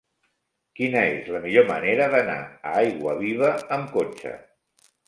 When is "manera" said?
1.73-2.09